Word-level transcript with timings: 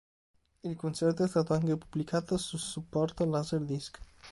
Il 0.63 0.75
concerto 0.75 1.23
è 1.23 1.27
stato 1.27 1.53
anche 1.53 1.77
pubblicato 1.77 2.35
su 2.35 2.57
supporto 2.57 3.23
Laser 3.23 3.59
disc. 3.61 3.99